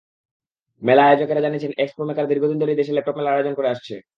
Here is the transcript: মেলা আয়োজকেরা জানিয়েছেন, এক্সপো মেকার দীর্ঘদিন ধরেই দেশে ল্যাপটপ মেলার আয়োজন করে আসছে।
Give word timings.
মেলা 0.81 1.03
আয়োজকেরা 1.05 1.41
জানিয়েছেন, 1.41 1.71
এক্সপো 1.77 2.01
মেকার 2.05 2.25
দীর্ঘদিন 2.27 2.57
ধরেই 2.59 2.79
দেশে 2.79 2.91
ল্যাপটপ 2.93 3.15
মেলার 3.17 3.35
আয়োজন 3.35 3.53
করে 3.55 3.69
আসছে। 3.69 3.95